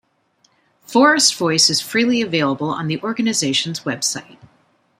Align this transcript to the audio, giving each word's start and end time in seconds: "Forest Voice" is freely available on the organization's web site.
"Forest 0.87 1.35
Voice" 1.35 1.69
is 1.69 1.79
freely 1.79 2.23
available 2.23 2.69
on 2.71 2.87
the 2.87 2.99
organization's 3.03 3.85
web 3.85 4.03
site. 4.03 4.39